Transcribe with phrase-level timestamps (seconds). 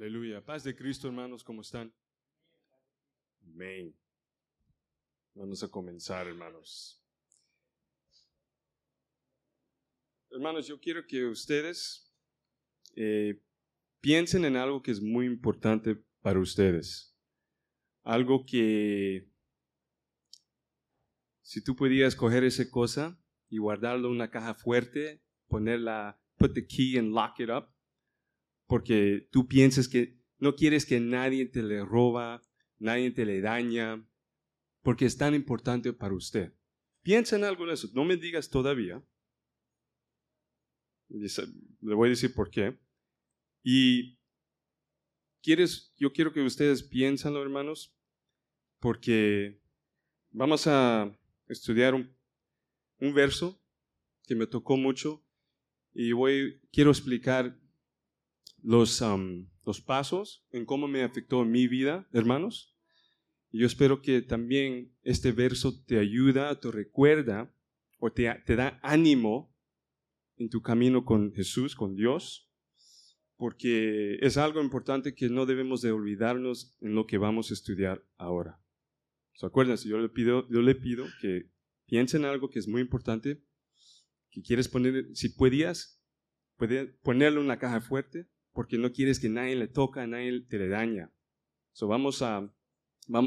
[0.00, 0.40] Aleluya.
[0.40, 1.92] Paz de Cristo, hermanos, ¿cómo están?
[3.42, 3.92] Amén.
[5.34, 7.02] Vamos a comenzar, hermanos.
[10.30, 12.14] Hermanos, yo quiero que ustedes
[12.94, 13.42] eh,
[14.00, 17.18] piensen en algo que es muy importante para ustedes.
[18.04, 19.28] Algo que,
[21.42, 26.64] si tú pudieras coger esa cosa y guardarlo en una caja fuerte, ponerla, put the
[26.64, 27.74] key and lock it up,
[28.68, 32.44] porque tú piensas que no quieres que nadie te le roba,
[32.78, 34.06] nadie te le daña,
[34.82, 36.52] porque es tan importante para usted.
[37.02, 37.88] Piensa en algo de eso.
[37.94, 39.02] No me digas todavía.
[41.08, 42.78] Le voy a decir por qué.
[43.64, 44.18] Y
[45.42, 47.96] quieres, yo quiero que ustedes piensen, hermanos,
[48.80, 49.60] porque
[50.30, 51.10] vamos a
[51.46, 52.14] estudiar un,
[53.00, 53.60] un verso
[54.26, 55.24] que me tocó mucho
[55.94, 57.58] y voy, quiero explicar
[58.62, 59.02] los,
[59.64, 62.74] los pasos en cómo me afectó mi vida, hermanos.
[63.50, 67.54] Y yo espero que también este verso te ayuda, te recuerda
[67.98, 69.54] o te, te da ánimo
[70.36, 72.50] en tu camino con Jesús, con Dios,
[73.36, 78.04] porque es algo importante que no debemos de olvidarnos en lo que vamos a estudiar
[78.16, 78.60] ahora.
[79.34, 79.76] ¿Se acuerdan?
[79.76, 81.50] Yo le pido, yo le pido que
[81.86, 83.42] piensen en algo que es muy importante,
[84.30, 86.02] que quieres poner, si podías,
[86.56, 90.58] puede ponerlo en una caja fuerte, porque no quieres que nadie le toca, nadie te
[90.58, 91.12] le daña.
[91.70, 92.52] So vamos a,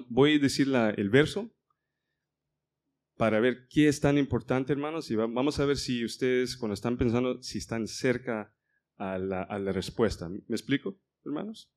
[0.10, 1.56] voy a decir el verso
[3.16, 6.98] para ver qué es tan importante, hermanos, y vamos a ver si ustedes, cuando están
[6.98, 8.54] pensando, si están cerca
[8.98, 10.28] a la, a la respuesta.
[10.28, 11.72] ¿Me explico, hermanos?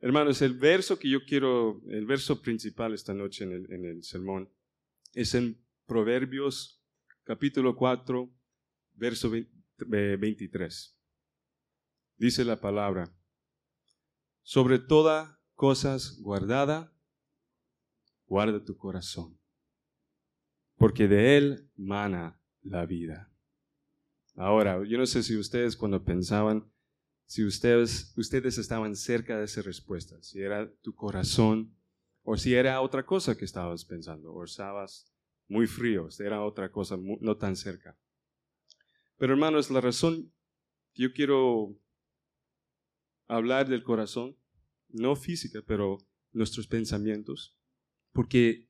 [0.00, 4.04] Hermanos, el verso que yo quiero, el verso principal esta noche en el, en el
[4.04, 4.52] sermón,
[5.14, 6.80] es en Proverbios
[7.24, 8.32] capítulo 4,
[8.94, 10.96] verso 23.
[12.16, 13.12] Dice la palabra,
[14.42, 16.96] sobre toda cosas guardada,
[18.24, 19.36] guarda tu corazón,
[20.76, 23.28] porque de él mana la vida.
[24.36, 26.72] Ahora, yo no sé si ustedes cuando pensaban,
[27.24, 31.76] si ustedes, ustedes estaban cerca de esa respuesta, si era tu corazón
[32.22, 35.09] o si era otra cosa que estabas pensando, o estabas
[35.50, 37.98] muy fríos, era otra cosa, no tan cerca.
[39.18, 40.32] Pero hermanos, la razón
[40.94, 41.76] que yo quiero
[43.26, 44.36] hablar del corazón,
[44.88, 45.98] no física, pero
[46.32, 47.56] nuestros pensamientos,
[48.12, 48.68] porque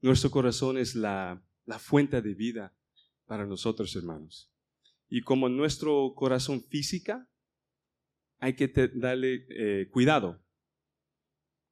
[0.00, 1.44] nuestro corazón es la,
[1.80, 2.76] fuente de vida
[3.26, 4.52] para nosotros, hermanos.
[5.08, 7.28] Y como nuestro corazón física,
[8.38, 10.40] hay que darle eh, cuidado.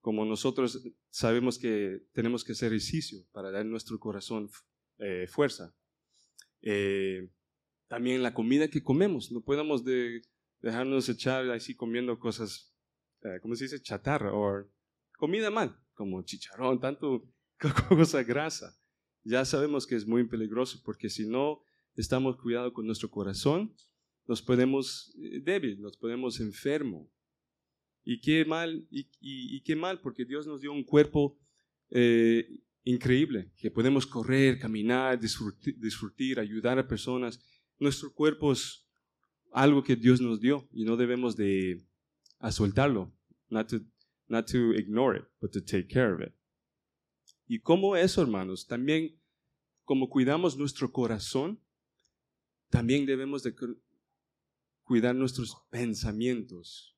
[0.01, 4.51] Como nosotros sabemos que tenemos que hacer ejercicio para dar nuestro corazón
[4.99, 5.75] eh, fuerza.
[6.63, 7.31] Eh,
[7.87, 10.23] también la comida que comemos, no podemos de,
[10.61, 12.75] dejarnos echar así comiendo cosas,
[13.23, 13.83] eh, ¿cómo se dice?
[13.83, 14.67] Chatarra o
[15.17, 17.29] comida mal, como chicharrón, tanto
[17.89, 18.79] cosa grasa.
[19.25, 21.63] Ya sabemos que es muy peligroso porque si no
[21.95, 23.75] estamos cuidado con nuestro corazón,
[24.27, 27.11] nos podemos débil, nos podemos enfermo.
[28.11, 31.39] Y qué mal, y, qué mal, porque Dios nos dio un cuerpo
[31.91, 37.39] eh, increíble, que podemos correr, caminar, disfrutar, ayudar a personas.
[37.79, 38.89] Nuestro cuerpo es
[39.53, 41.85] algo que Dios nos dio y no debemos de
[42.51, 43.13] soltarlo,
[43.51, 43.81] not to,
[44.27, 46.33] not to ignore it, but to take care of it.
[47.47, 49.21] Y como eso, hermanos, también
[49.85, 51.61] como cuidamos nuestro corazón,
[52.71, 53.55] también debemos de
[54.85, 56.98] cuidar nuestros pensamientos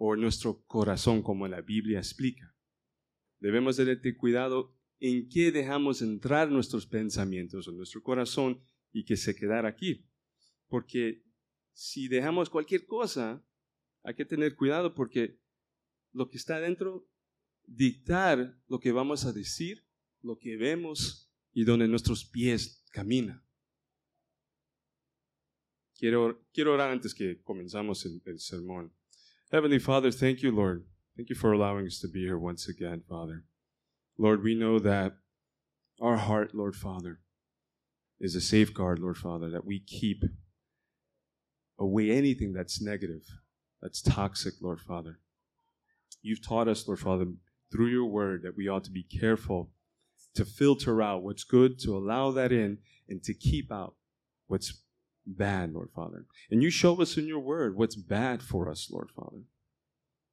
[0.00, 2.54] o nuestro corazón, como la Biblia explica.
[3.40, 9.16] Debemos de tener cuidado en qué dejamos entrar nuestros pensamientos o nuestro corazón y que
[9.16, 10.08] se quedara aquí.
[10.68, 11.24] Porque
[11.72, 13.44] si dejamos cualquier cosa,
[14.04, 15.40] hay que tener cuidado porque
[16.12, 17.08] lo que está adentro
[17.66, 19.84] dictar lo que vamos a decir,
[20.22, 23.44] lo que vemos y donde nuestros pies caminan.
[25.96, 28.94] Quiero, quiero orar antes que comenzamos el, el sermón.
[29.50, 30.84] Heavenly Father, thank you, Lord.
[31.16, 33.44] Thank you for allowing us to be here once again, Father.
[34.18, 35.14] Lord, we know that
[36.02, 37.20] our heart, Lord Father,
[38.20, 40.22] is a safeguard, Lord Father, that we keep
[41.78, 43.22] away anything that's negative,
[43.80, 45.18] that's toxic, Lord Father.
[46.20, 47.24] You've taught us, Lord Father,
[47.72, 49.70] through your word that we ought to be careful
[50.34, 52.78] to filter out what's good, to allow that in,
[53.08, 53.94] and to keep out
[54.46, 54.82] what's
[55.36, 56.24] bad, Lord Father.
[56.50, 59.42] And you show us in your word what's bad for us, Lord Father.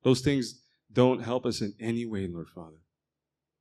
[0.03, 0.61] Those things
[0.91, 2.77] don't help us in any way, Lord Father.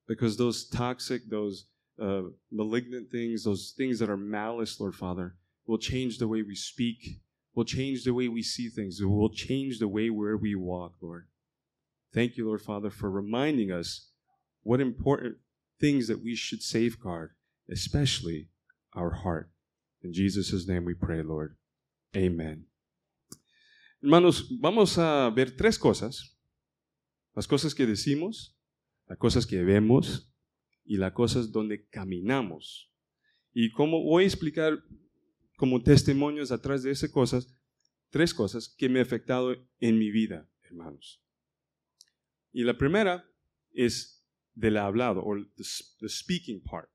[0.07, 1.67] Because those toxic, those
[2.01, 2.23] uh,
[2.53, 5.37] malignant things, those things that are malice, Lord Father,
[5.67, 7.21] will change the way we speak,
[7.55, 11.27] will change the way we see things, will change the way where we walk, Lord.
[12.13, 14.11] Thank you, Lord Father, for reminding us
[14.63, 15.37] what important
[15.81, 17.31] things that we should safeguard,
[17.71, 18.49] especially
[18.95, 19.51] our heart.
[20.05, 21.57] In Jesus' name we pray, Lord.
[22.15, 22.69] Amen.
[24.03, 26.39] Hermanos, vamos a ver tres cosas.
[27.35, 28.55] Las cosas que decimos,
[29.09, 30.31] las cosas que vemos
[30.85, 32.93] y las cosas donde caminamos.
[33.55, 34.79] Y como voy a explicar
[35.57, 37.57] como testimonios atrás de esas cosas,
[38.11, 41.25] tres cosas que me han afectado en mi vida, hermanos.
[42.53, 43.25] Y la primera
[43.73, 44.23] es
[44.53, 46.91] del hablado, o the, speaking part.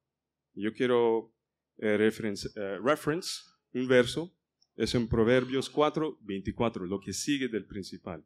[0.53, 1.33] Yo quiero
[1.80, 3.42] eh, reference, eh, reference
[3.74, 4.36] un verso,
[4.76, 8.26] es en Proverbios 4, 24, lo que sigue del principal.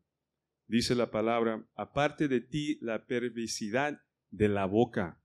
[0.67, 5.21] Dice la palabra, aparte de ti la perversidad de la boca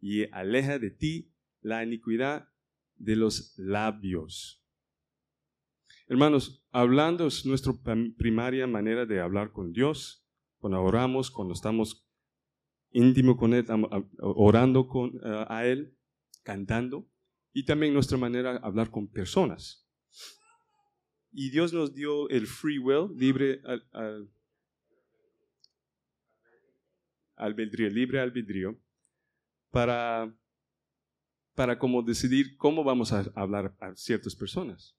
[0.00, 2.48] y aleja de ti la iniquidad
[2.96, 4.64] de los labios.
[6.06, 7.72] Hermanos, hablando es nuestra
[8.16, 10.26] primaria manera de hablar con Dios,
[10.58, 12.08] cuando oramos, cuando estamos
[12.90, 13.66] íntimo con Él,
[14.18, 15.96] orando con, eh, a Él,
[16.42, 17.08] cantando,
[17.58, 19.84] y también nuestra manera de hablar con personas.
[21.32, 24.30] Y Dios nos dio el free will, libre al,
[27.34, 28.78] albedrío, libre albedrío,
[29.72, 30.32] para,
[31.56, 34.96] para como decidir cómo vamos a hablar a ciertas personas.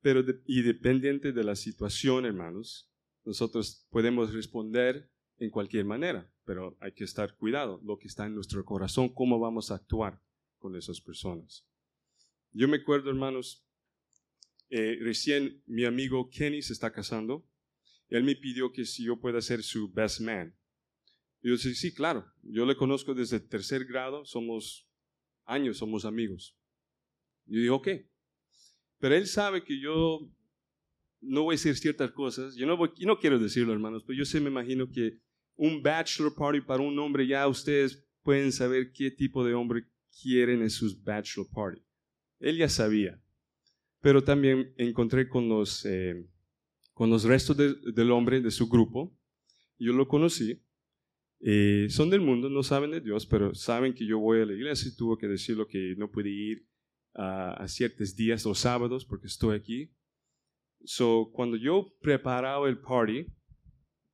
[0.00, 2.90] Pero y dependiente de la situación, hermanos,
[3.24, 8.34] nosotros podemos responder en cualquier manera, pero hay que estar cuidado, lo que está en
[8.34, 10.20] nuestro corazón, cómo vamos a actuar
[10.58, 11.67] con esas personas.
[12.52, 13.66] Yo me acuerdo, hermanos,
[14.70, 17.46] eh, recién mi amigo Kenny se está casando,
[18.08, 20.54] él me pidió que si yo pueda ser su best man.
[21.42, 24.88] Y yo dije, sí, claro, yo le conozco desde tercer grado, somos
[25.44, 26.56] años, somos amigos.
[27.46, 27.88] Y yo dije, ok.
[28.98, 30.28] Pero él sabe que yo
[31.20, 34.18] no voy a decir ciertas cosas, yo no, voy, yo no quiero decirlo, hermanos, pero
[34.18, 35.18] yo sí me imagino que
[35.56, 39.84] un bachelor party para un hombre, ya ustedes pueden saber qué tipo de hombre
[40.22, 41.82] quieren en sus bachelor party.
[42.40, 43.20] Él ya sabía.
[44.00, 46.24] Pero también encontré con los, eh,
[46.92, 49.16] con los restos del hombre de su grupo.
[49.78, 50.62] Yo lo conocí.
[51.40, 54.54] Eh, son del mundo, no saben de Dios, pero saben que yo voy a la
[54.54, 56.66] iglesia y tuvo que decirlo que no pude ir
[57.14, 59.92] a, ciertos días o sábados porque estoy aquí.
[60.84, 63.26] So, cuando yo preparaba el party,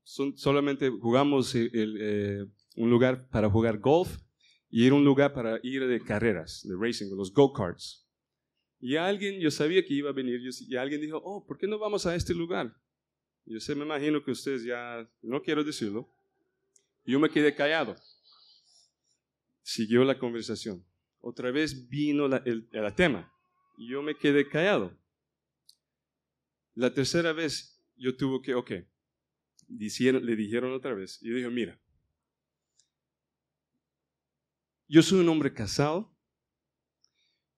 [0.03, 2.47] solamente jugamos eh,
[2.77, 4.19] un lugar para jugar golf
[4.71, 8.04] y era un lugar para ir de carreras, de racing, los go-karts.
[8.87, 11.79] Y alguien, yo sabía que iba a venir, y alguien dijo, oh, ¿por qué no
[11.79, 12.79] vamos a este lugar?
[13.47, 16.15] Yo sé, me imagino que ustedes ya, no quiero decirlo,
[17.07, 17.97] yo me quedé callado.
[19.63, 20.85] Siguió la conversación.
[21.21, 23.33] Otra vez vino el, el tema.
[23.79, 24.95] Yo me quedé callado.
[26.75, 28.71] La tercera vez yo tuve que, ok,
[29.67, 31.81] le dijeron otra vez, y yo dije, mira,
[34.87, 36.14] yo soy un hombre casado,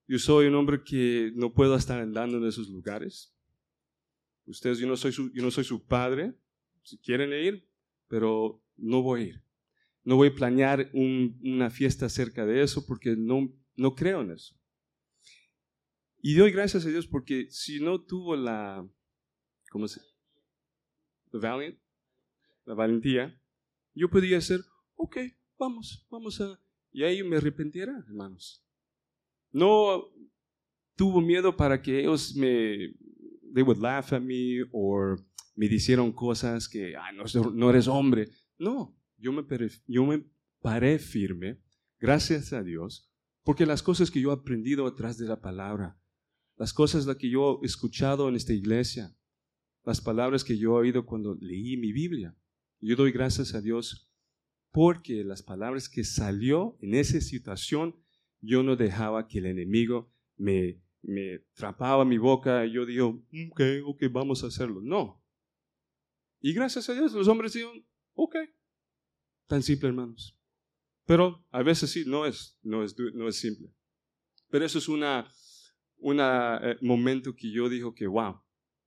[0.08, 3.34] yo soy un hombre que no puedo estar andando en esos lugares.
[4.44, 6.34] Ustedes, yo no soy su, padre,
[6.82, 7.68] si quieren ir,
[8.06, 9.42] pero no voy a ir.
[10.04, 14.54] No voy a planear una fiesta acerca de eso porque no, no creo en eso.
[16.22, 18.88] Y doy gracias a Dios porque si no tuvo la,
[19.70, 20.00] ¿cómo se?
[21.32, 21.78] The valiant,
[22.64, 23.40] la valentía,
[23.94, 24.60] yo podía ser,
[24.94, 25.16] ok,
[25.58, 26.60] vamos, vamos a...
[26.92, 28.65] Y ahí me arrepentiera, hermanos.
[29.56, 30.12] No
[30.96, 32.92] tuvo miedo para que ellos me,
[33.54, 35.16] they would laugh at me o
[35.54, 38.28] me dijeron cosas que, ah, no, no eres hombre.
[38.58, 39.42] No, yo me,
[39.86, 40.06] yo
[40.60, 41.58] paré firme,
[41.98, 43.10] gracias a Dios,
[43.44, 45.98] porque las cosas que yo he aprendido atrás de la palabra,
[46.58, 49.16] las cosas que yo he escuchado en esta iglesia,
[49.84, 52.36] las palabras que yo he oído cuando leí mi Biblia.
[52.78, 54.12] Yo doy gracias a Dios
[54.70, 57.96] porque las palabras que salió en esa situación,
[58.46, 63.60] yo no dejaba que el enemigo me, me trapaba mi boca y yo digo, ok,
[63.84, 64.80] ok, vamos a hacerlo.
[64.82, 65.22] No.
[66.40, 67.84] Y gracias a Dios los hombres dijeron,
[68.14, 68.36] ok.
[69.46, 70.38] Tan simple, hermanos.
[71.04, 73.72] Pero a veces sí, no es, no es, no es simple.
[74.48, 75.04] Pero eso es un
[75.98, 78.40] una, eh, momento que yo digo que, wow,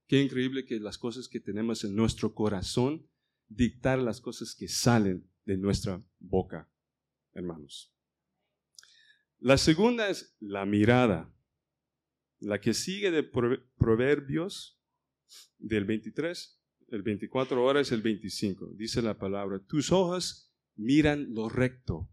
[0.09, 3.07] Qué increíble que las cosas que tenemos en nuestro corazón
[3.47, 6.67] dictar las cosas que salen de nuestra boca,
[7.33, 7.93] hermanos.
[9.41, 11.33] La segunda es la mirada.
[12.39, 14.81] La que sigue de Proverbios
[15.57, 18.73] del 23, el 24 horas, el 25.
[18.75, 22.09] Dice la palabra, tus ojos miran lo recto.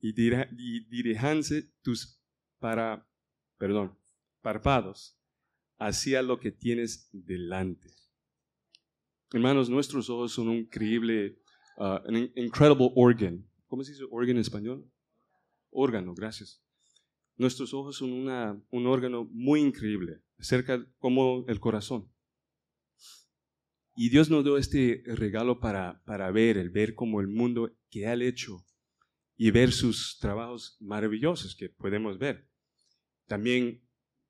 [0.00, 2.22] Y, dirijanse tus
[2.58, 3.06] para,
[3.58, 3.98] perdón,
[4.40, 5.18] párpados
[5.78, 7.90] hacia lo que tienes delante.
[9.32, 11.42] Hermanos, nuestros ojos son un increíble,
[11.76, 11.98] uh,
[12.36, 13.46] incredible organ.
[13.66, 14.90] ¿Cómo se dice organ en español?
[15.70, 16.62] Órgano, gracias.
[17.36, 22.10] Nuestros ojos son una, un órgano muy increíble, cerca como el corazón.
[23.94, 28.06] Y Dios nos dio este regalo para, para ver, el ver como el mundo que
[28.06, 28.64] ha hecho
[29.36, 32.48] y ver sus trabajos maravillosos que podemos ver.
[33.26, 33.82] También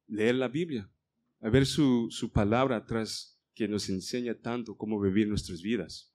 [0.06, 0.90] leer la Biblia,
[1.40, 6.14] a ver su, su palabra atrás que nos enseña tanto cómo vivir nuestras vidas.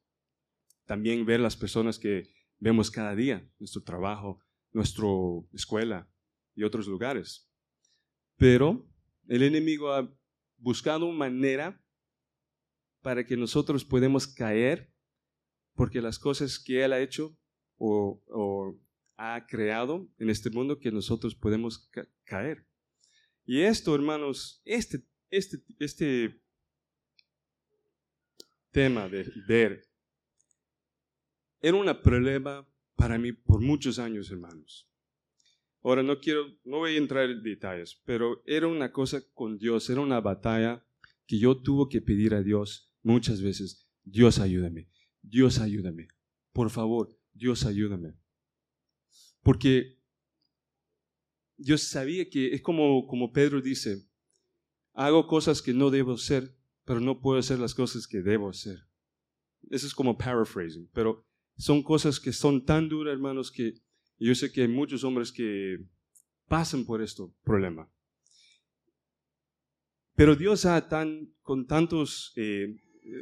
[0.85, 4.39] También ver las personas que vemos cada día, nuestro trabajo,
[4.71, 5.07] nuestra
[5.51, 6.09] escuela
[6.55, 7.51] y otros lugares.
[8.37, 8.87] Pero
[9.27, 10.09] el enemigo ha
[10.57, 11.83] buscado una manera
[13.01, 14.93] para que nosotros podamos caer,
[15.73, 17.35] porque las cosas que Él ha hecho
[17.77, 18.77] o,
[19.17, 21.89] ha creado en este mundo que nosotros podemos
[22.23, 22.65] caer.
[23.43, 26.41] Y esto, hermanos, este, este, este
[28.71, 29.90] tema de ver
[31.61, 34.87] era un problema para mí por muchos años, hermanos.
[35.83, 39.89] Ahora no quiero, no voy a entrar en detalles, pero era una cosa con Dios,
[39.89, 40.85] era una batalla
[41.25, 44.89] que yo tuve que pedir a Dios muchas veces, Dios ayúdame,
[45.21, 46.07] Dios ayúdame,
[46.51, 48.13] por favor, Dios ayúdame.
[49.41, 49.99] Porque
[51.57, 54.07] yo sabía que es como, como Pedro dice,
[54.93, 58.87] hago cosas que no debo hacer, pero no puedo hacer las cosas que debo hacer.
[59.69, 61.25] Eso es como paraphrasing, pero
[61.57, 63.73] son cosas que son tan duras, hermanos, que
[64.17, 65.77] yo sé que hay muchos hombres que
[66.47, 67.89] pasan por esto problema.
[70.15, 72.75] Pero Dios ha tan, con tantos eh,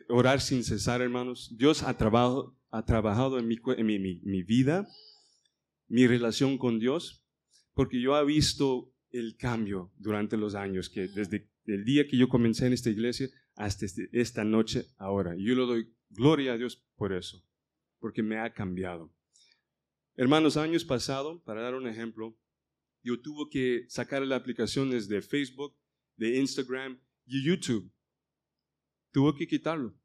[0.09, 1.55] orar sin cesar, hermanos.
[1.57, 3.85] Dios ha, trabajado, ha trabajado en, mi, en
[4.23, 4.87] mi, vida,
[5.87, 7.25] mi relación con Dios,
[7.73, 12.27] porque yo he visto el cambio durante los años, que desde el día que yo
[12.27, 15.35] comencé en esta iglesia hasta este, esta noche ahora.
[15.37, 17.43] Yo le doy gloria a Dios por eso,
[17.99, 19.13] porque me ha cambiado.
[20.15, 22.37] Hermanos, años pasados, para dar un ejemplo,
[23.03, 25.75] yo tuve que sacar las aplicaciones de Facebook,
[26.17, 27.91] de Instagram y YouTube
[29.11, 29.95] Tuvo que quitarlo.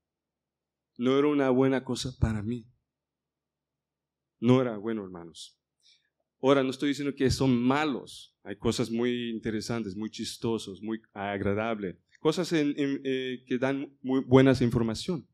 [0.97, 2.67] No era una buena cosa para mí.
[4.41, 5.59] No era bueno, hermanos.
[6.41, 8.37] Ahora, no estoy diciendo que son malos.
[8.43, 11.97] Hay cosas muy interesantes, muy chistosos, muy agradables.
[12.21, 15.27] Cosas eh, que dan muy buenas información.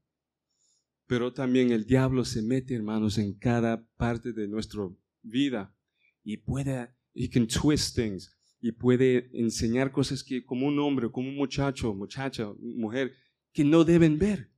[1.11, 4.89] Pero también el diablo se mete, hermanos, en cada parte de nuestra
[5.23, 5.77] vida
[6.23, 11.29] y puede, he can twist things y puede enseñar cosas que como un hombre, como
[11.29, 13.13] un muchacho, muchacha, mujer,
[13.53, 14.53] que no deben ver.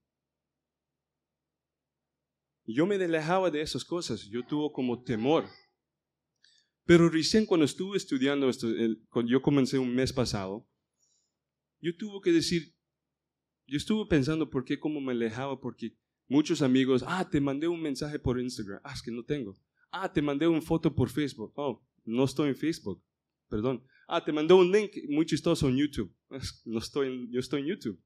[2.66, 5.46] Yo me alejaba de esas cosas, yo tuve como temor.
[6.84, 8.68] Pero recién cuando estuve estudiando esto,
[9.08, 10.68] cuando yo comencé un mes pasado,
[11.80, 12.74] yo tuve que decir,
[13.66, 15.96] yo estuve pensando por qué como me alejaba, porque
[16.32, 19.54] muchos amigos, ah, te mandé un mensaje por Instagram, ah, es que no tengo.
[19.90, 23.02] Ah, te mandé una foto por Facebook, oh, no estoy en Facebook,
[23.48, 23.84] perdón.
[24.08, 26.10] Ah, te mandé un link muy chistoso en YouTube,
[26.64, 28.02] no estoy yo estoy en YouTube.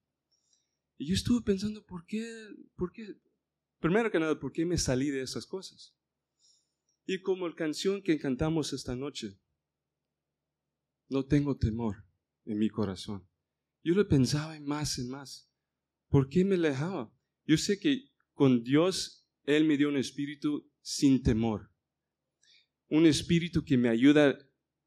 [0.98, 2.26] Y yo estuve pensando, ¿por qué,
[2.74, 3.16] por qué,
[3.78, 5.94] primero que nada, por qué me salí de esas cosas?
[7.06, 9.38] Y como la canción que cantamos esta noche,
[11.08, 12.04] no tengo temor
[12.44, 13.24] en mi corazón.
[13.84, 15.48] Yo lo pensaba más y más.
[16.08, 17.12] ¿Por qué me alejaba?
[17.46, 21.72] Yo sé que con Dios Él me dio un espíritu sin temor.
[22.88, 24.38] Un espíritu que me ayuda,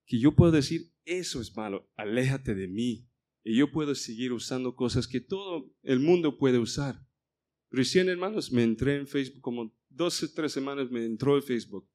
[0.05, 3.09] que yo puedo decir, eso es malo, aléjate de mí.
[3.43, 7.05] Y yo puedo seguir usando cosas que todo el mundo puede usar.
[7.71, 11.89] Recién, hermanos, me entré en Facebook, como dos o tres semanas me entró en Facebook.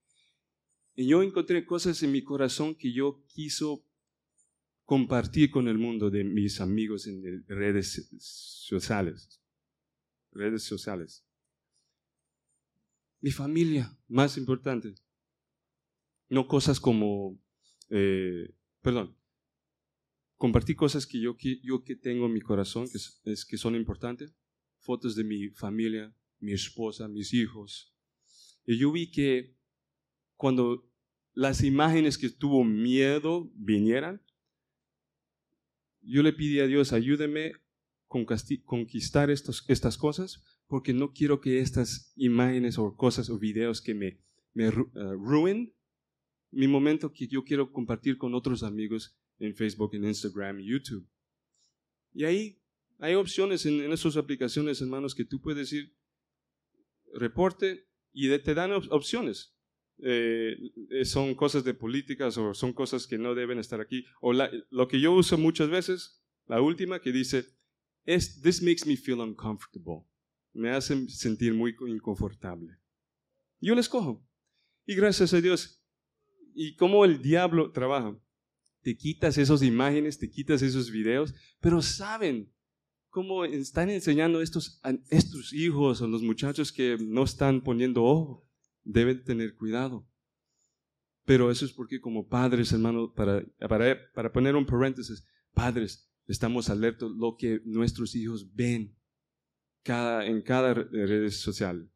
[0.97, 3.87] Y yo encontré cosas en mi corazón que yo quiso
[4.85, 9.41] compartir con el mundo de mis amigos en redes sociales.
[10.33, 11.25] Redes sociales.
[13.25, 14.97] Mi familia, más importante.
[16.29, 17.43] No cosas como,
[17.89, 19.17] eh, perdón,
[20.37, 23.77] compartí cosas que yo, que yo que tengo en mi corazón, que, es, que son
[23.77, 24.37] importantes,
[24.79, 27.97] fotos de mi familia, mi esposa, mis hijos.
[28.67, 29.57] Y yo vi que
[30.37, 30.87] cuando
[31.33, 34.21] las imágenes que tuvo miedo vinieran,
[36.03, 37.59] yo le pedí a Dios, ayúdeme a
[38.67, 43.95] conquistar estos, estas cosas, porque no quiero que estas imágenes o cosas o videos que
[43.95, 44.19] me,
[44.53, 45.73] me uh,
[46.51, 51.07] mi momento que yo quiero compartir con otros amigos en Facebook, en Instagram, YouTube.
[52.13, 52.63] Y ahí
[52.99, 55.93] hay opciones en, esas aplicaciones, hermanos, que tú puedes ir,
[57.13, 59.51] reporte y te dan opciones.
[59.99, 64.05] eh, son cosas de políticas o son cosas que no deben estar aquí.
[64.21, 67.47] O lo que yo uso muchas veces, la última que dice,
[68.05, 70.05] es, this makes me feel uncomfortable.
[70.55, 72.79] Me hace sentir muy inconfortable.
[73.61, 74.27] Yo les cojo.
[74.87, 75.83] Y gracias a Dios.
[76.55, 78.17] Y cómo el diablo trabaja.
[78.83, 82.53] Te quitas esas imágenes, te quitas esos videos, pero saben
[83.09, 88.47] cómo están enseñando estos, estos hijos o los muchachos que no están poniendo ojo,
[88.83, 90.07] deben tener cuidado.
[91.25, 96.69] Pero eso es porque como padres, hermanos, para, para, para poner un paréntesis, padres, estamos
[96.69, 98.95] alertos lo que nuestros hijos ven
[99.85, 101.89] cada, en cada red social.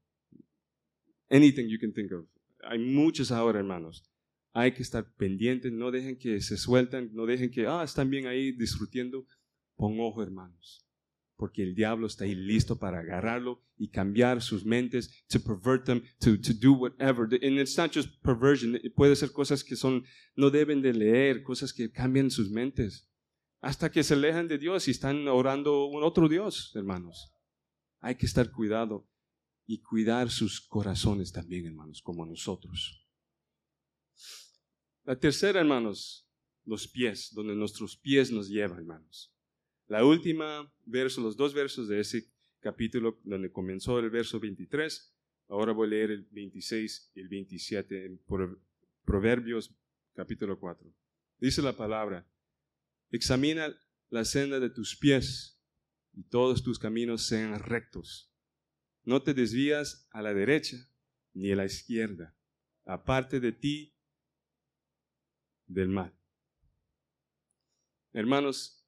[1.30, 2.26] Anything you can think of.
[2.62, 4.04] Hay muchos ahora, hermanos.
[4.52, 8.26] Hay que estar pendientes, no dejen que se sueltan, no dejen que, ah, están bien
[8.26, 9.26] ahí disfrutando.
[9.76, 10.88] Pon ojo, hermanos
[11.38, 16.02] porque el diablo está ahí listo para agarrarlo y cambiar sus mentes, to pervert them,
[16.18, 17.28] to, to do whatever.
[17.30, 20.04] And it's not just perversion, puede ser cosas que son,
[20.34, 23.08] no deben de leer, cosas que cambian sus mentes,
[23.60, 27.32] hasta que se alejan de Dios y están orando un otro Dios, hermanos.
[28.00, 29.08] Hay que estar cuidado
[29.66, 33.06] y cuidar sus corazones también, hermanos, como nosotros.
[35.04, 36.26] La tercera, hermanos,
[36.64, 39.34] los pies, donde nuestros pies nos llevan, hermanos.
[39.86, 45.14] La última verso, los dos versos de ese capítulo donde comenzó el verso 23,
[45.48, 48.20] ahora voy a leer el 26 y el 27 en
[49.04, 49.74] Proverbios
[50.14, 50.92] capítulo 4.
[51.38, 52.26] Dice la palabra,
[53.10, 53.74] examina
[54.10, 55.57] la senda de tus pies
[56.18, 58.34] y todos tus caminos sean rectos.
[59.04, 60.76] No te desvías a la derecha
[61.32, 62.36] ni a la izquierda,
[62.84, 63.96] aparte de ti
[65.68, 66.12] del mal.
[68.12, 68.84] Hermanos,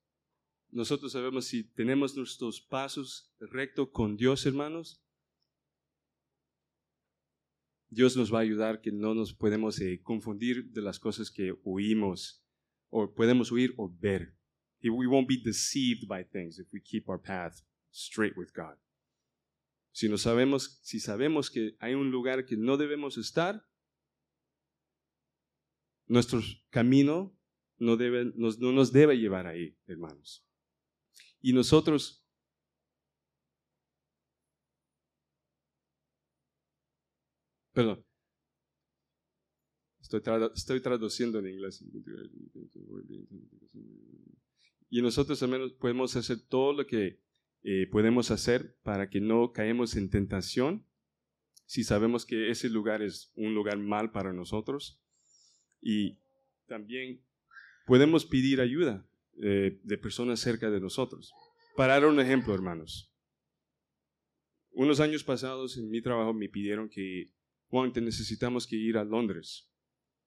[0.70, 5.00] nosotros sabemos si tenemos nuestros pasos rectos con Dios, hermanos,
[7.90, 11.56] Dios nos va a ayudar que no nos podemos eh, confundir de las cosas que
[11.62, 12.44] oímos
[12.88, 14.39] o podemos oír o ver.
[14.82, 18.76] We won't be deceived by things if we keep our path straight with God.
[19.92, 23.62] Si, no sabemos, si sabemos que hay un lugar que no debemos estar,
[26.06, 26.40] nuestro
[26.70, 27.36] camino
[27.78, 30.44] no, debe, no nos debe llevar ahí, hermanos.
[31.40, 32.20] Y nosotros
[37.72, 38.04] Perdón.
[40.00, 40.22] Estoy,
[40.54, 41.84] estoy, traduciendo en inglés.
[44.90, 47.20] Y nosotros al menos podemos hacer todo lo que
[47.62, 50.84] eh, podemos hacer para que no caemos en tentación
[51.66, 55.00] si sabemos que ese lugar es un lugar mal para nosotros.
[55.80, 56.18] Y
[56.66, 57.22] también
[57.86, 59.06] podemos pedir ayuda
[59.40, 61.32] eh, de personas cerca de nosotros.
[61.76, 63.14] Para dar un ejemplo, hermanos.
[64.72, 67.32] Unos años pasados en mi trabajo me pidieron que,
[67.68, 69.70] Juan, te necesitamos que ir a Londres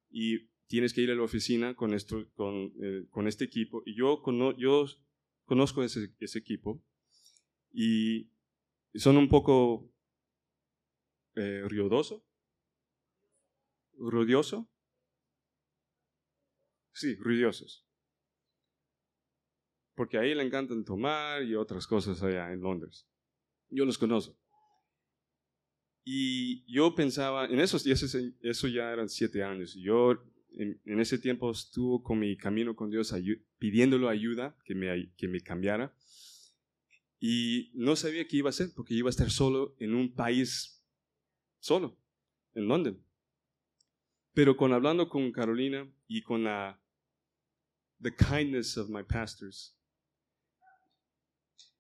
[0.10, 3.84] y tienes que ir a la oficina con, esto, con, eh, con este equipo.
[3.86, 4.24] Y yo,
[4.58, 4.86] yo
[5.46, 6.84] conozco ese, ese equipo
[7.72, 8.32] y
[8.96, 9.94] son un poco
[11.36, 12.26] eh, ruidoso.
[16.92, 17.86] Sí, ruidosos
[19.94, 23.08] porque ahí le encantan tomar y otras cosas allá en Londres.
[23.70, 24.36] Yo los conozco.
[26.04, 32.04] Y yo pensaba, en eso, eso ya eran siete años, yo en, ese tiempo estuve
[32.04, 33.14] con mi camino con Dios
[33.58, 35.96] pidiéndolo ayuda, que me, que me cambiara.
[37.20, 40.84] Y no sabía qué iba a hacer, porque iba a estar solo en un país,
[41.60, 41.98] solo,
[42.54, 42.96] en Londres.
[44.34, 46.82] Pero con hablando con Carolina y con la
[48.02, 49.76] the kindness of my pastors,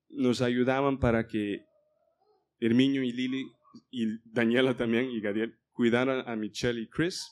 [0.10, 1.66] nos ayudaban para que
[2.60, 3.46] Herminio y Lili
[3.92, 7.28] y Daniela también y Gadiel cuidaran a Michelle y Chris.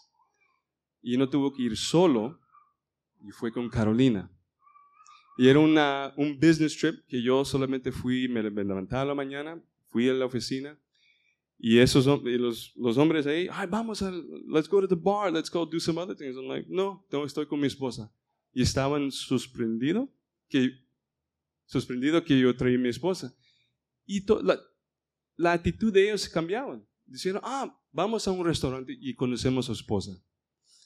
[1.02, 2.40] Y no tuvo que ir solo
[3.24, 4.30] y fue con Carolina.
[5.38, 9.62] Y era una, un business trip que yo solamente fui, me, levantaba a la mañana,
[9.88, 10.78] fui a la oficina
[11.64, 14.12] y esos los, los hombres ahí, ay, vamos a,
[14.48, 16.36] let's go to the bar, let's go do some other things.
[16.36, 18.12] I'm like, no, estoy con mi esposa.
[18.52, 20.10] Y estaban sorprendidos
[20.50, 20.72] que
[21.66, 23.34] sorprendido que yo traí a mi esposa.
[24.06, 24.60] Y la,
[25.38, 26.84] la, actitud de ellos cambiaba.
[27.06, 30.12] Dijeron, ah, vamos a un restaurante y conocemos a su esposa.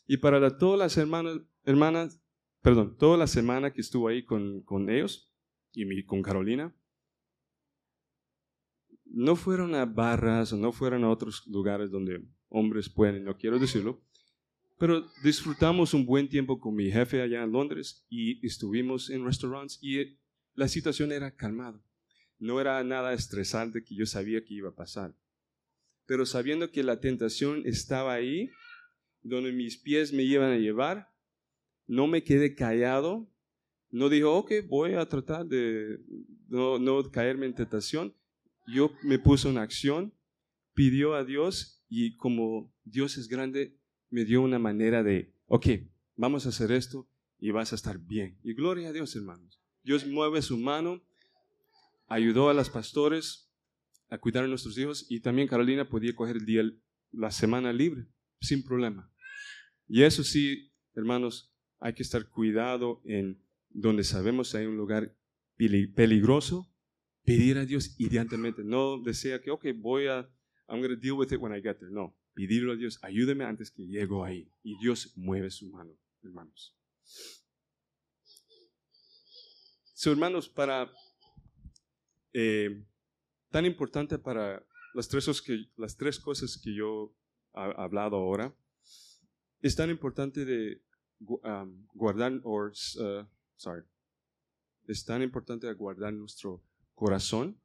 [0.08, 2.22] Y para todas las hermanas,
[2.62, 5.32] perdón, toda la semana que estuve ahí con, ellos
[5.74, 6.76] y con Carolina,
[9.06, 13.60] no fueron a barras o no fueron a otros lugares donde hombres pueden, no quiero
[13.60, 14.02] decirlo,
[14.78, 19.80] pero disfrutamos un buen tiempo con mi jefe allá en Londres y estuvimos en restaurantes
[19.82, 20.18] y
[20.54, 21.82] la situación era calmada.
[22.40, 25.16] No era nada estresante que yo sabía que iba a pasar.
[26.06, 28.50] Pero sabiendo que la tentación estaba ahí,
[29.26, 31.12] donde mis pies me iban a llevar.
[31.88, 33.28] No me quedé callado.
[33.90, 36.00] No dijo, ok, voy a tratar de
[36.48, 38.14] no, caerme en tentación.
[38.68, 40.14] Yo me puse en acción,
[40.74, 43.78] pidió a Dios y como Dios es grande,
[44.10, 45.68] me dio una manera de, ok,
[46.16, 47.08] vamos a hacer esto
[47.40, 48.38] y vas a estar bien.
[48.44, 49.60] Y gloria a Dios, hermanos.
[49.84, 51.02] Dios mueve su mano,
[52.08, 53.52] ayudó a los pastores
[54.10, 56.64] a cuidar a nuestros hijos y también Carolina podía coger el día,
[57.12, 58.08] la semana libre,
[58.40, 59.12] sin problema.
[59.88, 65.16] Y eso sí, hermanos, hay que estar cuidado en donde sabemos hay un lugar
[65.58, 66.72] peligroso,
[67.24, 68.64] pedir a Dios inmediatamente.
[68.64, 70.30] No desea que, ok, voy a,
[70.68, 71.92] I'm going to deal with it when I get there.
[71.92, 74.50] No, pedirle a Dios, ayúdeme antes que llego ahí.
[74.64, 75.92] Y Dios mueve su mano,
[76.24, 76.76] hermanos.
[79.94, 80.92] So, hermanos, para
[82.34, 82.84] eh,
[83.50, 85.30] tan importante para las tres,
[85.78, 87.16] las tres cosas que yo
[87.54, 88.54] he hablado ahora,
[89.66, 90.80] es tan importante de
[91.96, 92.72] guardar, uh,
[93.56, 93.82] sorry,
[94.88, 97.60] es tan importante guardar nuestro corazón,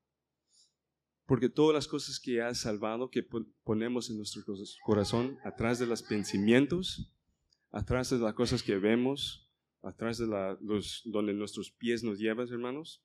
[1.27, 3.23] porque todas las cosas que ha salvado, que
[3.65, 4.43] ponemos en nuestro
[4.83, 7.13] corazón, atrás de los pensamientos,
[7.71, 9.51] atrás de las cosas que vemos,
[9.83, 13.05] atrás de los, donde nuestros pies nos llevan, hermanos,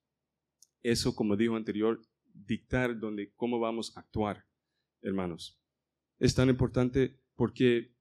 [0.84, 2.01] eso, como dijo anterior,
[2.34, 4.45] dictar donde, cómo vamos a actuar,
[5.01, 5.60] hermanos.
[6.17, 7.94] Es tan importante porque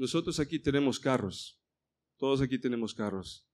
[0.00, 1.60] nosotros aquí tenemos carros,
[2.16, 3.46] todos aquí tenemos carros.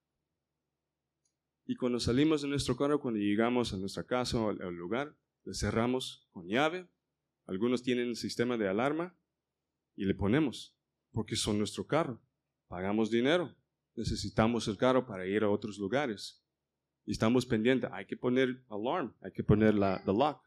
[1.65, 5.55] Y cuando salimos de nuestro carro, cuando llegamos a nuestra casa o al lugar, le
[5.55, 6.89] cerramos con llave.
[7.47, 9.19] Algunos tienen el sistema de alarma
[9.97, 10.79] y le ponemos,
[11.11, 12.23] porque son nuestro carro.
[12.69, 13.53] Pagamos dinero,
[13.97, 16.45] necesitamos el carro para ir a otros lugares.
[17.05, 20.41] Y estamos pendientes, hay que poner alarm, hay que poner la the lock.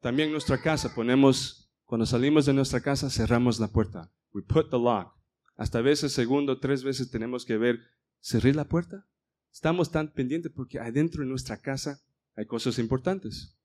[0.00, 4.10] También nuestra casa ponemos, cuando salimos de nuestra casa, cerramos la puerta.
[4.32, 5.14] We put the lock.
[5.56, 7.80] Hasta veces, segundo, tres veces tenemos que ver,
[8.20, 9.06] ¿cerré la puerta?
[9.52, 12.00] Estamos tan pendientes porque adentro de nuestra casa
[12.34, 13.58] hay cosas importantes.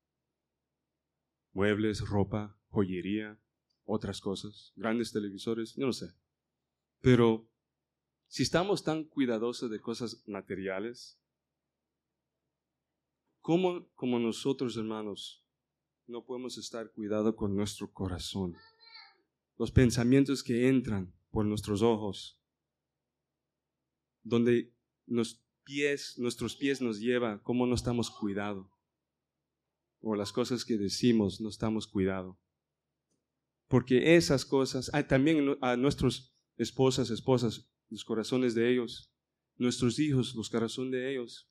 [1.52, 3.40] Muebles, ropa, joyería,
[3.84, 6.12] otras cosas, grandes televisores, no sé.
[7.00, 7.48] Pero
[8.26, 11.18] si estamos tan cuidadosos de cosas materiales,
[13.40, 15.44] ¿cómo como nosotros, hermanos,
[16.06, 18.54] no podemos estar cuidado con nuestro corazón?
[19.58, 22.40] Los pensamientos que entran por nuestros ojos,
[24.22, 24.74] donde
[25.06, 28.70] nuestros pies nos llevan, cómo no estamos cuidado.
[30.00, 32.38] O las cosas que decimos no estamos cuidado.
[33.68, 39.12] Porque esas cosas, hay también a nuestros esposas, esposas, los corazones de ellos,
[39.56, 41.50] nuestros hijos, los corazones de ellos.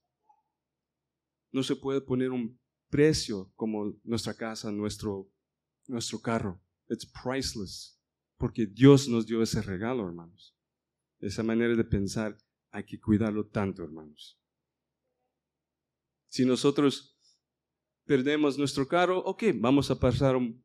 [1.52, 5.30] No se puede poner un precio como nuestra casa, nuestro,
[5.88, 6.62] nuestro carro.
[6.90, 7.95] It's priceless.
[8.38, 10.56] Porque Dios nos dio ese regalo, hermanos.
[11.20, 12.38] Esa manera de pensar
[12.72, 14.40] hay que cuidarlo tanto, hermanos.
[16.26, 17.18] Si nosotros
[18.06, 20.64] perdemos nuestro carro, ok, vamos a pasar un,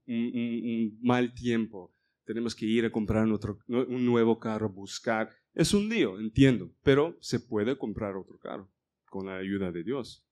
[1.01, 1.95] mal tiempo.
[2.25, 7.17] Tenemos que ir a comprar otro, un nuevo carro, buscar es un lío, entiendo, pero
[7.21, 8.71] se puede comprar otro carro
[9.07, 10.25] con la ayuda de Dios.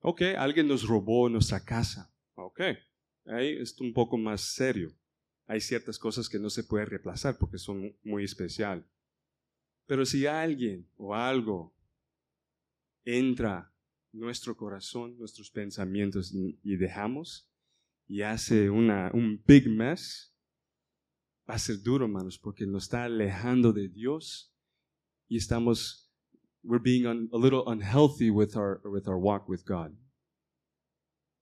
[0.00, 2.12] Ok, alguien nos robó nuestra casa.
[2.34, 2.60] Ok,
[3.26, 4.90] ahí es un poco más serio.
[5.46, 8.86] Hay ciertas cosas que no se puede reemplazar porque son muy especial.
[9.86, 11.72] Pero si alguien o algo
[13.04, 13.72] entra
[14.12, 17.48] nuestro corazón, nuestros pensamientos y dejamos
[18.08, 20.34] y hace un big mess,
[21.48, 24.52] va a ser duro, hermanos, porque nos está alejando de Dios
[25.28, 26.10] y estamos,
[26.62, 29.92] we're being a little unhealthy with our, with our walk with God.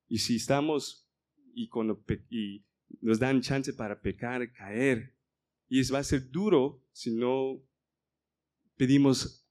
[0.08, 1.08] Y si estamos
[1.54, 2.64] y, cuando, y
[3.00, 5.14] nos dan chance para pecar, caer,
[5.68, 7.62] y es, va a ser duro si no
[8.76, 9.44] pedimos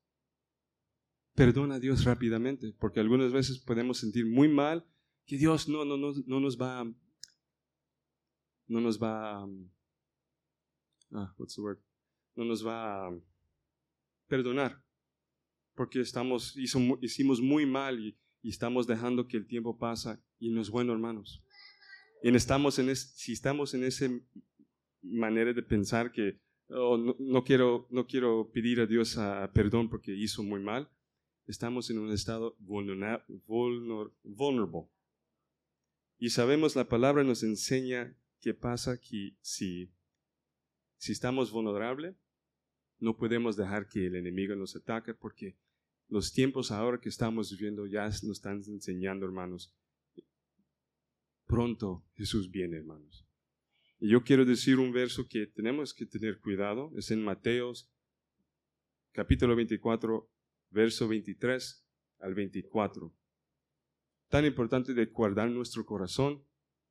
[1.36, 4.86] perdón a Dios rápidamente, porque algunas veces podemos sentir muy mal
[5.25, 6.84] que Dios no, no, no, no nos va,
[8.67, 9.43] no nos va
[11.12, 11.79] ah, what's the word?
[12.36, 13.19] no nos va a
[14.27, 14.84] perdonar,
[15.75, 20.49] porque estamos, hizo, hicimos muy mal y, y, estamos dejando que el tiempo pasa y
[20.49, 21.42] no es bueno, hermanos.
[22.23, 24.09] Y estamos en si estamos en esa
[25.01, 29.89] manera de pensar que oh, no, no, quiero, no quiero pedir a Dios a, perdón
[29.89, 30.89] porque hizo muy mal,
[31.45, 33.25] estamos en un estado vulnerable.
[36.17, 39.91] Y sabemos, la palabra nos enseña qué pasa que si
[41.03, 42.15] si estamos vulnerables,
[42.99, 45.57] no podemos dejar que el enemigo nos ataque porque
[46.07, 49.75] los tiempos ahora que estamos viviendo ya nos están enseñando, hermanos.
[51.53, 53.27] Pronto Jesús viene, hermanos.
[53.99, 57.93] Y yo quiero decir un verso que tenemos que tener cuidado, es en Mateos
[59.11, 60.31] capítulo 24,
[60.71, 61.87] verso 23
[62.21, 63.15] al 24.
[64.29, 66.43] Tan importante de guardar nuestro corazón.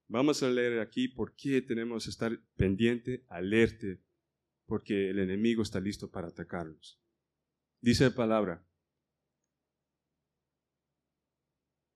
[0.06, 4.00] Vamos a leer aquí por qué tenemos que estar pendiente, alerte,
[4.66, 7.02] porque el enemigo está listo para atacarnos.
[7.80, 8.64] Dice la palabra,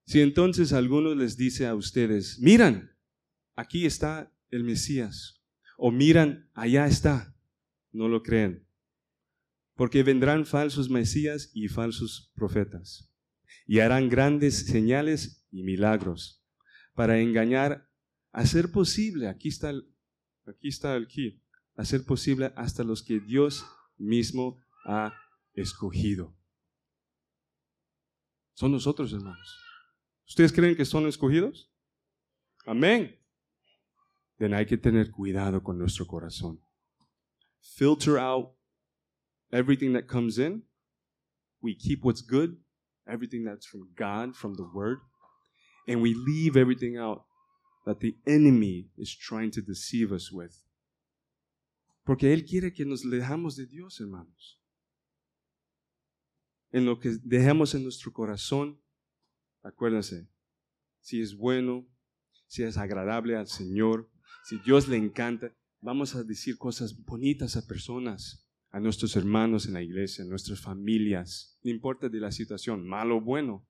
[0.07, 2.97] Si entonces alguno les dice a ustedes, miran,
[3.57, 5.45] aquí está el Mesías,
[5.77, 7.37] o miran, allá está,
[7.91, 8.69] no lo creen,
[9.75, 13.13] porque vendrán falsos Mesías y falsos profetas,
[13.67, 16.47] y harán grandes señales y milagros
[16.95, 17.91] para engañar,
[18.31, 19.93] a ser posible, aquí está el,
[20.47, 21.43] aquí está el key,
[21.75, 23.67] a ser posible hasta los que Dios
[23.97, 25.13] mismo ha
[25.53, 26.33] escogido.
[28.55, 29.66] Son nosotros, hermanos.
[30.29, 31.71] ¿Ustedes creen que son escogidos?
[32.67, 33.17] Amén.
[34.39, 36.61] Then hay que tener cuidado con nuestro corazón.
[37.61, 38.55] Filter out
[39.53, 40.63] everything that comes in.
[41.63, 42.59] We keep what's good,
[43.09, 44.99] everything that's from God, from the Word,
[45.89, 47.25] and we leave everything out
[47.87, 50.53] that the enemy is trying to deceive us with.
[52.05, 54.61] Porque Él quiere que nos dejamos de Dios, hermanos.
[56.73, 58.79] En lo que dejamos en nuestro corazón,
[59.67, 60.29] Acuérdense,
[61.01, 61.89] si es bueno,
[62.47, 64.09] si es agradable al Señor,
[64.45, 69.73] si Dios le encanta, vamos a decir cosas bonitas a personas, a nuestros hermanos en
[69.73, 73.67] la iglesia, a nuestras familias, no importa de la situación, malo o bueno.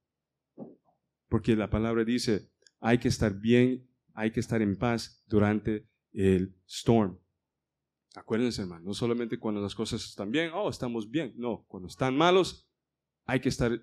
[1.28, 6.54] Porque la palabra dice, hay que estar bien, hay que estar en paz durante el
[6.66, 7.18] storm.
[8.14, 11.32] Acuérdense, hermano, no solamente cuando las cosas están bien, oh, estamos bien.
[11.36, 12.68] No, cuando están malos,
[13.24, 13.82] hay que estar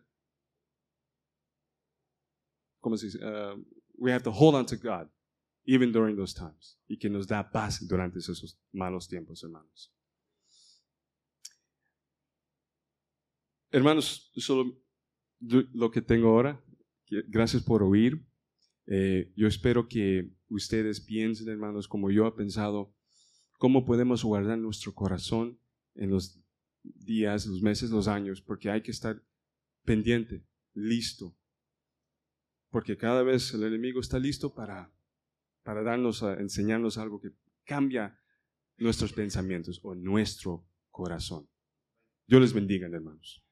[2.84, 3.20] ¿cómo se dice?
[3.20, 3.64] Uh,
[3.98, 5.10] we have to hold on to God,
[5.66, 6.78] even during those times.
[6.88, 9.92] Y que nos da paz durante esos malos tiempos, hermanos.
[13.72, 14.80] Hermanos, solo
[15.40, 16.62] lo que tengo ahora.
[17.28, 18.24] Gracias por oír.
[18.86, 22.94] Eh, yo espero que ustedes piensen, hermanos, como yo he pensado,
[23.58, 25.58] cómo podemos guardar nuestro corazón
[25.96, 26.40] en los
[26.84, 29.24] días, los meses, los años, porque hay que estar
[29.86, 31.36] pendiente, listo,
[32.74, 34.92] porque cada vez el enemigo está listo para,
[35.62, 37.30] para darnos, a, enseñarnos algo que
[37.66, 38.20] cambia
[38.78, 41.48] nuestros pensamientos o nuestro corazón.
[42.26, 43.46] Dios les bendiga, hermanos.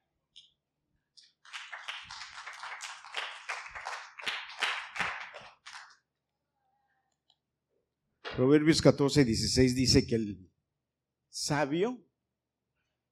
[8.36, 10.52] Proverbios 14, 16 dice que el
[11.30, 12.04] sabio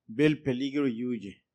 [0.07, 1.45] ve el peligro y huye,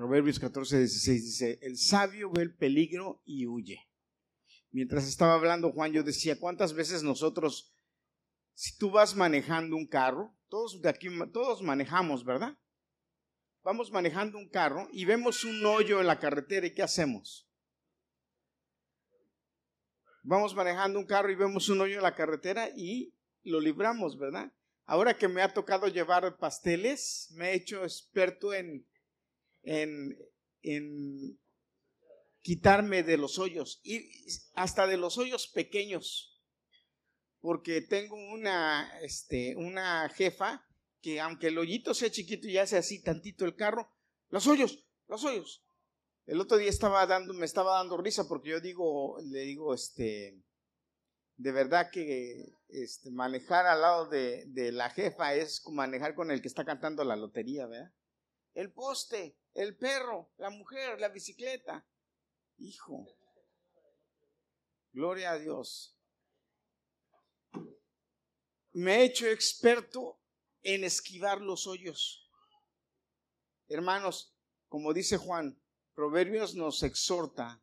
[0.00, 3.86] Proverbios 14, 16 dice, el sabio ve el peligro y huye.
[4.70, 7.74] Mientras estaba hablando Juan, yo decía, ¿cuántas veces nosotros,
[8.54, 12.56] si tú vas manejando un carro, todos de aquí, todos manejamos, ¿verdad?
[13.62, 17.46] Vamos manejando un carro y vemos un hoyo en la carretera y ¿qué hacemos?
[20.22, 24.50] Vamos manejando un carro y vemos un hoyo en la carretera y lo libramos, ¿verdad?
[24.86, 28.86] Ahora que me ha tocado llevar pasteles, me he hecho experto en
[29.62, 30.16] en,
[30.62, 31.38] en
[32.40, 34.10] quitarme de los hoyos, y
[34.54, 36.40] hasta de los hoyos pequeños,
[37.40, 40.66] porque tengo una, este, una jefa
[41.00, 43.90] que aunque el hoyito sea chiquito y hace así tantito el carro,
[44.28, 45.64] los hoyos, los hoyos.
[46.26, 50.38] El otro día estaba dando, me estaba dando risa porque yo digo, le digo, este,
[51.36, 56.42] de verdad que este, manejar al lado de, de la jefa es manejar con el
[56.42, 57.92] que está cantando la lotería, ¿verdad?
[58.54, 61.86] El poste, el perro, la mujer, la bicicleta.
[62.58, 63.06] Hijo,
[64.92, 65.96] gloria a Dios.
[68.72, 70.20] Me he hecho experto
[70.62, 72.30] en esquivar los hoyos.
[73.68, 74.36] Hermanos,
[74.68, 75.60] como dice Juan,
[75.94, 77.62] Proverbios nos exhorta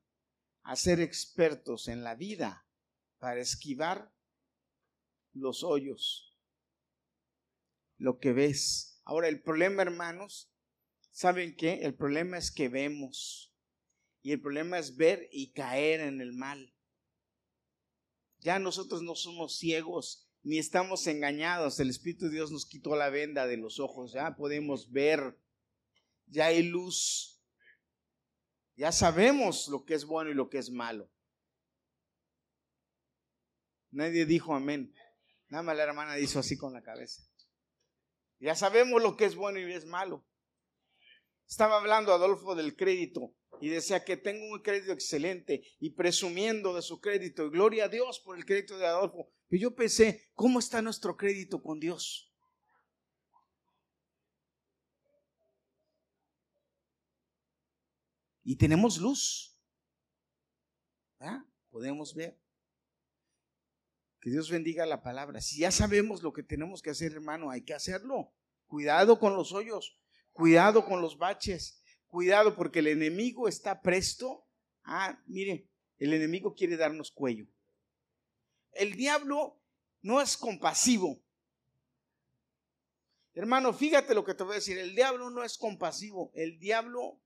[0.63, 2.67] a ser expertos en la vida
[3.19, 4.13] para esquivar
[5.33, 6.37] los hoyos.
[7.97, 9.01] Lo que ves.
[9.05, 10.51] Ahora, el problema, hermanos,
[11.17, 11.79] ¿Saben qué?
[11.81, 13.51] El problema es que vemos.
[14.21, 16.75] Y el problema es ver y caer en el mal.
[18.37, 21.79] Ya nosotros no somos ciegos ni estamos engañados.
[21.79, 24.13] El Espíritu de Dios nos quitó la venda de los ojos.
[24.13, 25.41] Ya podemos ver.
[26.27, 27.41] Ya hay luz.
[28.75, 31.09] Ya sabemos lo que es bueno y lo que es malo.
[33.89, 34.93] Nadie dijo amén.
[35.49, 37.23] Nada más la hermana hizo así con la cabeza.
[38.37, 40.23] Ya sabemos lo que es bueno y es malo.
[41.47, 46.81] Estaba hablando Adolfo del crédito y decía que tengo un crédito excelente y presumiendo de
[46.81, 47.45] su crédito.
[47.45, 49.29] Y gloria a Dios por el crédito de Adolfo.
[49.47, 52.33] Pero yo pensé, ¿cómo está nuestro crédito con Dios?
[58.43, 59.57] Y tenemos luz.
[61.69, 62.39] Podemos ver.
[64.19, 65.41] Que Dios bendiga la palabra.
[65.41, 68.33] Si ya sabemos lo que tenemos que hacer, hermano, hay que hacerlo.
[68.65, 69.99] Cuidado con los hoyos,
[70.37, 74.45] cuidado con los baches, cuidado porque el enemigo está presto.
[74.83, 77.47] Ah, mire, el enemigo quiere darnos cuello.
[78.71, 79.59] El diablo
[80.03, 81.19] no es compasivo.
[83.33, 84.77] Hermano, fíjate lo que te voy a decir.
[84.77, 86.31] El diablo no es compasivo.
[86.35, 87.19] El diablo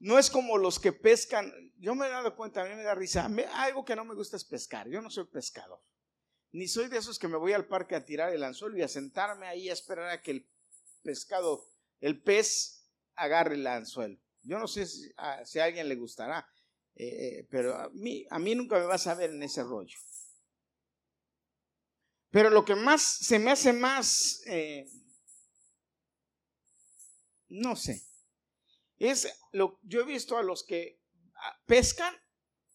[0.00, 1.52] no es como los que pescan.
[1.78, 3.30] Yo me he dado cuenta, a mí me da risa.
[3.54, 4.88] algo que no me gusta es pescar.
[4.88, 5.80] Yo no soy pescador.
[6.50, 8.88] Ni soy de esos que me voy al parque a tirar el anzuelo y a
[8.88, 10.50] sentarme ahí a esperar a que el
[11.02, 11.66] pescado,
[12.00, 14.18] el pez, agarre el anzuelo.
[14.42, 16.48] Yo no sé si a, alguien le gustará,
[16.94, 19.98] eh, eh, pero a mí, a mí nunca me vas a ver en ese rollo.
[22.30, 24.88] Pero lo que más se me hace más, eh,
[27.48, 28.04] no sé,
[28.98, 31.00] es lo yo he visto a los que
[31.66, 32.14] pescan,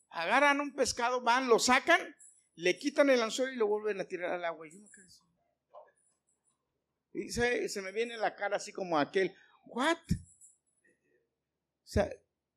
[0.09, 2.15] agarran un pescado, van, lo sacan,
[2.55, 4.67] le quitan el anzuelo y lo vuelven a tirar al agua.
[7.15, 9.33] Y se, se me viene la cara así como aquel,
[9.67, 9.97] ¿what?
[9.97, 12.09] O sea,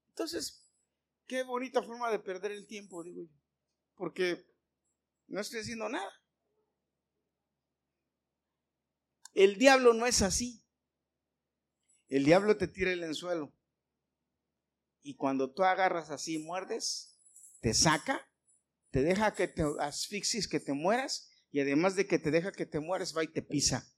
[0.09, 0.69] entonces,
[1.27, 3.37] qué bonita forma de perder el tiempo, digo yo.
[3.95, 4.45] Porque
[5.29, 6.11] no estoy haciendo nada.
[9.33, 10.65] El diablo no es así.
[12.09, 13.55] El diablo te tira el anzuelo.
[15.03, 17.17] Y cuando tú agarras así y muerdes,
[17.61, 18.29] te saca,
[18.91, 22.67] te deja que te asfixies, que te mueras, y además de que te deja que
[22.67, 23.89] te mueras, va y te pisa,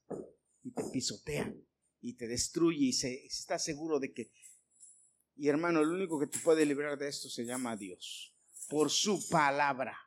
[0.63, 1.53] y te pisotea,
[2.01, 4.31] y te destruye, y se, está seguro de que...
[5.35, 8.35] Y hermano, el único que te puede librar de esto se llama Dios,
[8.69, 9.97] por su palabra,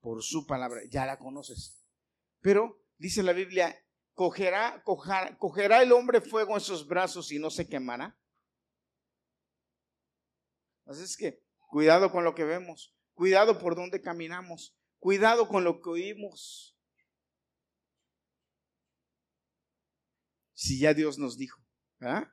[0.00, 1.80] por su palabra, ya la conoces.
[2.40, 3.76] Pero dice la Biblia,
[4.14, 8.18] cogerá, cogerá, el hombre fuego en sus brazos y no se quemará.
[10.84, 15.80] Así es que cuidado con lo que vemos, cuidado por donde caminamos, cuidado con lo
[15.80, 16.69] que oímos.
[20.60, 21.58] Si ya Dios nos dijo,
[22.00, 22.30] ¿ah?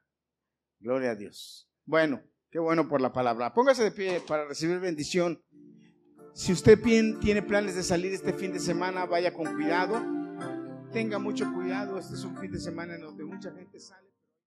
[0.80, 1.72] Gloria a Dios.
[1.86, 3.54] Bueno, qué bueno por la palabra.
[3.54, 5.42] Póngase de pie para recibir bendición.
[6.34, 6.78] Si usted
[7.22, 10.18] tiene planes de salir este fin de semana, vaya con cuidado
[10.92, 12.00] tenga mucho cuidado.
[12.00, 14.08] Este es un fin de semana en donde mucha gente sale.